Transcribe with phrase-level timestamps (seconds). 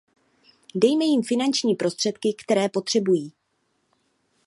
[0.75, 3.33] Dejme jim finanční prostředky, které potřebují.